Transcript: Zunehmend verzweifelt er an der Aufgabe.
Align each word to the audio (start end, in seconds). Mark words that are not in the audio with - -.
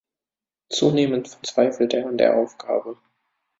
Zunehmend 0.69 1.27
verzweifelt 1.27 1.93
er 1.93 2.07
an 2.07 2.17
der 2.17 2.35
Aufgabe. 2.35 2.97